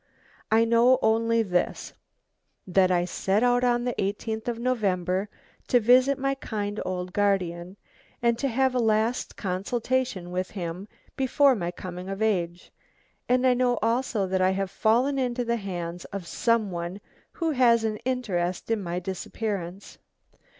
[0.49, 1.93] I know only this,
[2.65, 5.29] that I set out on the 18th of November
[5.67, 7.77] to visit my kind old guardian,
[8.19, 12.71] and to have a last consultation with him before my coming of age.
[13.29, 16.99] And I know also that I have fallen into the hands of some one
[17.33, 19.99] who has an interest in my disappearance.